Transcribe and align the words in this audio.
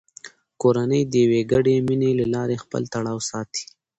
کورنۍ 0.61 1.01
د 1.07 1.13
یوې 1.23 1.41
ګډې 1.51 1.75
مینې 1.87 2.11
له 2.19 2.25
لارې 2.33 2.61
خپل 2.63 2.81
تړاو 2.93 3.19
ساتي 3.29 3.63